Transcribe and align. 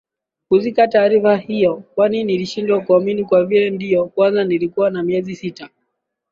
kusikia 0.49 0.87
taarifa 0.87 1.35
hiyo 1.37 1.83
kwani 1.95 2.23
nilishindwa 2.23 2.81
kuamini 2.81 3.23
kwa 3.25 3.45
vile 3.45 3.69
ndio 3.69 4.05
kwanza 4.07 4.43
nilikuwa 4.43 4.89
na 4.89 5.03
miezi 5.03 5.35
sita 5.35 5.69